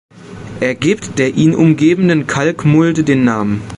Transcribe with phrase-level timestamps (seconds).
[0.59, 3.61] Er gibt der ihn umgebenden Kalkmulde den Namen.